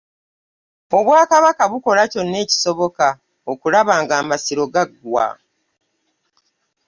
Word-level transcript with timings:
Obwakabaka 0.97 1.63
bukola 1.71 2.01
kyonna 2.11 2.37
ekisoboka 2.45 3.07
okulaba 3.51 3.93
ng'amasiro 4.03 4.65
gaggwa 4.73 5.27